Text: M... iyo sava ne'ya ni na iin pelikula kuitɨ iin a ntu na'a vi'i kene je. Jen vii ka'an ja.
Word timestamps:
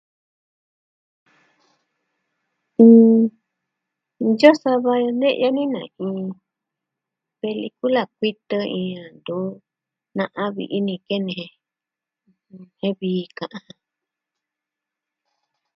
M... 3.23 3.23
iyo 4.35 4.51
sava 4.61 4.93
ne'ya 5.19 5.49
ni 5.55 5.63
na 5.73 5.81
iin 6.05 6.27
pelikula 7.39 8.01
kuitɨ 8.17 8.57
iin 8.77 8.97
a 9.05 9.05
ntu 9.15 9.37
na'a 10.17 10.43
vi'i 10.55 10.79
kene 11.07 11.31
je. 11.37 11.47
Jen 12.77 12.93
vii 12.99 13.23
ka'an 13.37 13.63
ja. 13.67 13.71